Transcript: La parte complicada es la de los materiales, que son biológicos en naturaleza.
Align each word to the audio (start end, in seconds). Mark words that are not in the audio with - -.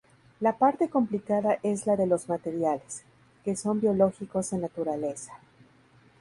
La 0.39 0.57
parte 0.57 0.89
complicada 0.89 1.59
es 1.61 1.85
la 1.85 1.95
de 1.95 2.07
los 2.07 2.27
materiales, 2.27 3.03
que 3.45 3.55
son 3.55 3.79
biológicos 3.81 4.51
en 4.51 4.61
naturaleza. 4.61 5.33